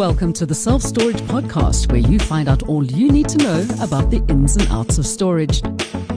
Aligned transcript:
Welcome 0.00 0.32
to 0.32 0.46
the 0.46 0.54
Self 0.54 0.80
Storage 0.80 1.20
Podcast, 1.24 1.92
where 1.92 2.00
you 2.00 2.18
find 2.18 2.48
out 2.48 2.62
all 2.70 2.82
you 2.82 3.12
need 3.12 3.28
to 3.28 3.36
know 3.36 3.66
about 3.82 4.10
the 4.10 4.24
ins 4.30 4.56
and 4.56 4.66
outs 4.70 4.96
of 4.96 5.04
storage. 5.04 5.60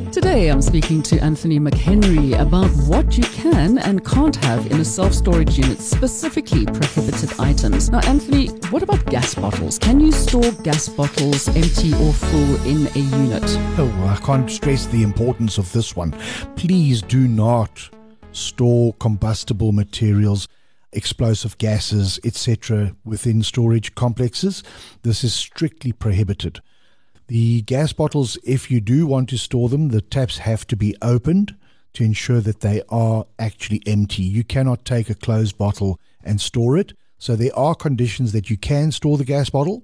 Today, 0.10 0.50
I'm 0.50 0.62
speaking 0.62 1.04
to 1.04 1.20
Anthony 1.20 1.60
McHenry 1.60 2.40
about 2.40 2.70
what 2.88 3.18
you 3.18 3.26
can 3.26 3.80
and 3.80 4.06
can't 4.06 4.38
have 4.38 4.72
in 4.72 4.80
a 4.80 4.86
self 4.86 5.14
storage 5.14 5.58
unit, 5.58 5.80
specifically 5.80 6.66
prohibited 6.66 7.38
items. 7.42 7.90
Now, 7.90 8.00
Anthony, 8.08 8.48
what 8.72 8.84
about 8.84 9.06
gas 9.08 9.36
bottles? 9.36 9.78
Can 9.78 10.00
you 10.00 10.14
store 10.14 10.54
gas 10.64 10.88
bottles 10.88 11.50
empty 11.50 11.94
or 11.94 12.14
full 12.14 12.56
in 12.66 12.88
a 12.88 13.00
unit? 13.18 13.44
Oh, 13.78 13.92
I 14.08 14.26
can't 14.26 14.50
stress 14.50 14.86
the 14.86 15.04
importance 15.04 15.58
of 15.58 15.70
this 15.74 15.94
one. 15.94 16.14
Please 16.56 17.02
do 17.02 17.28
not 17.28 17.90
store 18.32 18.94
combustible 18.94 19.74
materials 19.74 20.48
explosive 20.96 21.58
gases, 21.58 22.20
etc., 22.24 22.96
within 23.04 23.44
storage 23.44 23.96
complexes. 23.96 24.64
This 25.04 25.24
is 25.24 25.34
strictly 25.34 25.92
prohibited. 25.92 26.62
The 27.28 27.62
gas 27.62 27.94
bottles, 27.94 28.38
if 28.44 28.70
you 28.70 28.82
do 28.82 29.08
want 29.08 29.30
to 29.30 29.38
store 29.38 29.70
them, 29.70 29.90
the 29.90 30.02
taps 30.02 30.40
have 30.40 30.68
to 30.68 30.76
be 30.76 30.96
opened 31.02 31.56
to 31.94 32.04
ensure 32.04 32.42
that 32.42 32.62
they 32.62 32.82
are 32.90 33.26
actually 33.40 33.82
empty. 33.86 34.24
You 34.24 34.44
cannot 34.44 34.86
take 34.86 35.10
a 35.10 35.16
closed 35.16 35.58
bottle 35.58 36.00
and 36.24 36.42
store 36.42 36.78
it. 36.78 36.94
So 37.18 37.36
there 37.36 37.58
are 37.58 37.76
conditions 37.76 38.32
that 38.34 38.50
you 38.50 38.58
can 38.58 38.92
store 38.92 39.18
the 39.18 39.26
gas 39.26 39.50
bottle, 39.50 39.84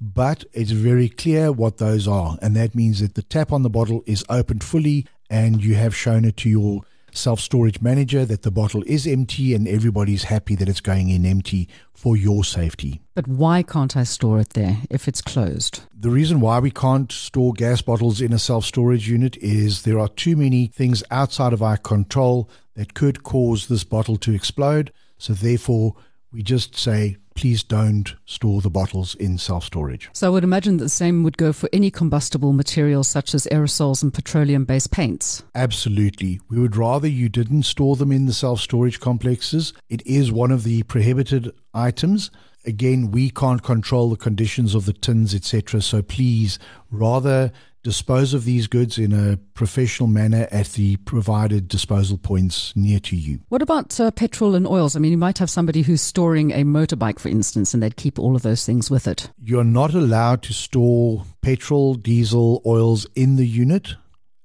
but 0.00 0.44
it's 0.52 0.70
very 0.72 1.08
clear 1.08 1.52
what 1.52 1.76
those 1.76 2.08
are. 2.08 2.36
And 2.42 2.56
that 2.56 2.74
means 2.74 3.00
that 3.00 3.14
the 3.14 3.22
tap 3.22 3.52
on 3.52 3.62
the 3.62 3.70
bottle 3.70 4.02
is 4.06 4.24
opened 4.28 4.64
fully 4.64 5.06
and 5.28 5.62
you 5.62 5.74
have 5.76 5.94
shown 5.94 6.24
it 6.24 6.36
to 6.38 6.48
your 6.48 6.80
self 7.12 7.40
storage 7.40 7.80
manager 7.80 8.24
that 8.24 8.42
the 8.42 8.50
bottle 8.50 8.82
is 8.86 9.06
empty 9.06 9.54
and 9.54 9.66
everybody's 9.66 10.24
happy 10.24 10.54
that 10.56 10.68
it's 10.68 10.80
going 10.80 11.08
in 11.10 11.24
empty 11.26 11.68
for 11.92 12.16
your 12.16 12.44
safety. 12.44 13.00
But 13.14 13.28
why 13.28 13.62
can't 13.62 13.96
I 13.96 14.04
store 14.04 14.40
it 14.40 14.50
there 14.50 14.78
if 14.88 15.06
it's 15.06 15.20
closed? 15.20 15.82
The 15.94 16.10
reason 16.10 16.40
why 16.40 16.58
we 16.58 16.70
can't 16.70 17.12
store 17.12 17.52
gas 17.52 17.82
bottles 17.82 18.20
in 18.20 18.32
a 18.32 18.38
self 18.38 18.64
storage 18.64 19.08
unit 19.08 19.36
is 19.38 19.82
there 19.82 19.98
are 19.98 20.08
too 20.08 20.36
many 20.36 20.66
things 20.66 21.02
outside 21.10 21.52
of 21.52 21.62
our 21.62 21.76
control 21.76 22.48
that 22.74 22.94
could 22.94 23.22
cause 23.22 23.68
this 23.68 23.84
bottle 23.84 24.16
to 24.16 24.32
explode. 24.32 24.92
So, 25.18 25.34
therefore, 25.34 25.96
we 26.32 26.42
just 26.42 26.76
say 26.76 27.16
please 27.40 27.62
don't 27.62 28.16
store 28.26 28.60
the 28.60 28.68
bottles 28.68 29.14
in 29.14 29.38
self 29.38 29.64
storage. 29.64 30.10
So 30.12 30.26
I 30.26 30.30
would 30.30 30.44
imagine 30.44 30.76
that 30.76 30.84
the 30.84 30.90
same 30.90 31.22
would 31.22 31.38
go 31.38 31.54
for 31.54 31.70
any 31.72 31.90
combustible 31.90 32.52
materials 32.52 33.08
such 33.08 33.34
as 33.34 33.46
aerosols 33.50 34.02
and 34.02 34.12
petroleum 34.12 34.66
based 34.66 34.90
paints. 34.90 35.42
Absolutely. 35.54 36.40
We 36.50 36.60
would 36.60 36.76
rather 36.76 37.08
you 37.08 37.30
didn't 37.30 37.62
store 37.62 37.96
them 37.96 38.12
in 38.12 38.26
the 38.26 38.34
self 38.34 38.60
storage 38.60 39.00
complexes. 39.00 39.72
It 39.88 40.06
is 40.06 40.30
one 40.30 40.50
of 40.50 40.64
the 40.64 40.82
prohibited 40.82 41.50
items. 41.72 42.30
Again, 42.66 43.10
we 43.10 43.30
can't 43.30 43.62
control 43.62 44.10
the 44.10 44.16
conditions 44.16 44.74
of 44.74 44.84
the 44.84 44.92
tins, 44.92 45.34
etc. 45.34 45.80
So 45.80 46.02
please 46.02 46.58
rather 46.90 47.52
dispose 47.82 48.34
of 48.34 48.44
these 48.44 48.66
goods 48.66 48.98
in 48.98 49.12
a 49.12 49.36
professional 49.54 50.08
manner 50.08 50.46
at 50.50 50.68
the 50.72 50.96
provided 50.98 51.68
disposal 51.68 52.18
points 52.18 52.74
near 52.76 53.00
to 53.00 53.16
you. 53.16 53.40
What 53.48 53.62
about 53.62 53.98
uh, 53.98 54.10
petrol 54.10 54.54
and 54.54 54.66
oils? 54.66 54.96
I 54.96 54.98
mean, 54.98 55.12
you 55.12 55.18
might 55.18 55.38
have 55.38 55.50
somebody 55.50 55.82
who's 55.82 56.02
storing 56.02 56.50
a 56.52 56.64
motorbike, 56.64 57.18
for 57.18 57.28
instance, 57.28 57.72
and 57.72 57.82
they'd 57.82 57.96
keep 57.96 58.18
all 58.18 58.36
of 58.36 58.42
those 58.42 58.64
things 58.64 58.90
with 58.90 59.06
it. 59.06 59.30
You're 59.42 59.64
not 59.64 59.94
allowed 59.94 60.42
to 60.42 60.52
store 60.52 61.24
petrol, 61.42 61.94
diesel, 61.94 62.62
oils 62.66 63.06
in 63.14 63.36
the 63.36 63.46
unit 63.46 63.94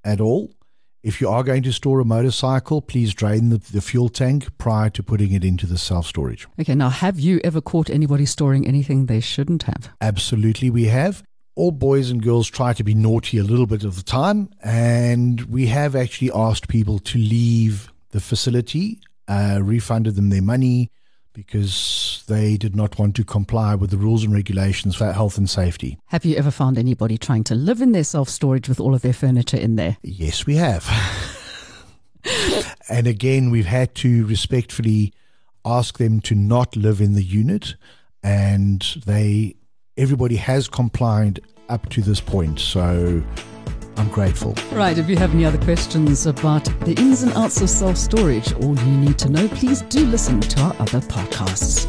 at 0.04 0.22
all. 0.22 0.52
If 1.04 1.22
you 1.22 1.30
are 1.30 1.44
going 1.44 1.62
to 1.64 1.72
store 1.72 2.00
a 2.00 2.06
motorcycle, 2.06 2.82
please 2.82 3.14
drain 3.14 3.50
the, 3.50 3.60
the 3.60 3.82
fuel 3.82 4.10
tank 4.10 4.58
prior 4.58 4.90
to 4.90 5.04
putting 5.04 5.34
it 5.34 5.44
into 5.44 5.68
the 5.68 5.78
self 5.78 6.08
storage. 6.08 6.48
Okay, 6.60 6.74
now 6.74 6.90
have 6.90 7.20
you 7.20 7.40
ever 7.44 7.62
caught 7.62 7.92
anybody 7.92 8.26
storing 8.26 8.66
anything 8.66 9.06
they 9.06 9.20
shouldn't 9.20 9.64
have? 9.64 9.90
Absolutely, 10.02 10.72
we 10.72 10.86
have 10.86 11.24
all 11.56 11.72
boys 11.72 12.12
and 12.12 12.22
girls 12.22 12.50
try 12.50 12.74
to 12.74 12.84
be 12.84 12.94
naughty 12.94 13.38
a 13.38 13.44
little 13.44 13.66
bit 13.66 13.84
of 13.84 13.96
the 13.96 14.04
time, 14.04 14.50
and 14.62 15.42
we 15.44 15.68
have 15.68 15.96
actually 15.96 16.32
asked 16.34 16.68
people 16.68 17.00
to 17.00 17.18
leave 17.18 17.92
the 18.12 18.20
facility, 18.20 19.00
uh, 19.28 19.60
refunded 19.62 20.16
them 20.16 20.30
their 20.30 20.42
money 20.42 20.92
because 21.34 22.24
they 22.28 22.56
did 22.56 22.76
not 22.76 22.98
want 22.98 23.16
to 23.16 23.24
comply 23.24 23.76
with 23.76 23.90
the 23.90 23.98
rules 23.98 24.24
and 24.24 24.34
regulations 24.34 24.96
for 24.96 25.12
health 25.12 25.38
and 25.38 25.50
safety. 25.50 25.98
Have 26.08 26.24
you 26.24 26.38
ever 26.38 26.52
found 26.52 26.78
anybody 26.78 27.18
trying 27.18 27.44
to 27.46 27.56
live 27.56 27.82
in 27.82 27.92
their 27.92 28.06
self 28.06 28.30
storage 28.30 28.70
with 28.70 28.80
all 28.80 28.96
of 28.96 29.02
their 29.02 29.14
furniture 29.14 29.58
in 29.58 29.76
there? 29.76 29.98
Yes, 30.02 30.46
we 30.46 30.56
have. 30.56 30.90
and 32.90 33.06
again, 33.06 33.50
we've 33.50 33.66
had 33.66 33.96
to 33.96 34.26
respectfully 34.26 35.14
ask 35.66 35.98
them 35.98 36.22
to 36.22 36.36
not 36.36 36.76
live 36.76 37.02
in 37.02 37.14
the 37.14 37.24
unit, 37.24 37.76
and 38.24 38.82
they 39.06 39.56
everybody 39.98 40.36
has 40.36 40.68
complied 40.68 41.40
up 41.70 41.90
to 41.90 42.02
this 42.02 42.20
point. 42.20 42.60
So 42.60 43.24
I'm 43.98 44.10
grateful. 44.10 44.56
Right. 44.72 44.98
If 44.98 45.10
you 45.10 45.16
have 45.18 45.34
any 45.34 45.46
other 45.46 45.58
questions 45.60 46.26
about 46.26 46.66
the 46.82 46.94
ins 47.00 47.24
and 47.24 47.32
outs 47.34 47.62
of 47.62 47.70
self 47.70 47.98
storage, 47.98 48.54
all 48.54 48.78
you 48.78 48.98
need 48.98 49.18
to 49.20 49.30
know, 49.30 49.48
please 49.50 49.82
do 49.84 50.06
listen 50.06 50.40
to 50.42 50.62
our 50.62 50.76
other 50.80 51.00
podcasts. 51.02 51.86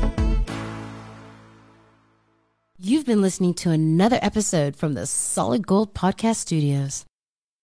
You've 2.78 3.06
been 3.06 3.22
listening 3.22 3.54
to 3.54 3.70
another 3.70 4.18
episode 4.22 4.76
from 4.76 4.94
the 4.94 5.06
Solid 5.06 5.66
Gold 5.66 5.94
Podcast 5.94 6.36
Studios. 6.36 7.04